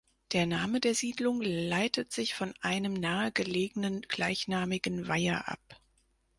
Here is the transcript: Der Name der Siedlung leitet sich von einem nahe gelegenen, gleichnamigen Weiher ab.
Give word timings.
Der 0.31 0.47
Name 0.47 0.79
der 0.79 0.95
Siedlung 0.95 1.43
leitet 1.43 2.11
sich 2.11 2.33
von 2.33 2.55
einem 2.61 2.93
nahe 2.93 3.31
gelegenen, 3.31 4.01
gleichnamigen 4.01 5.07
Weiher 5.07 5.47
ab. 5.47 5.79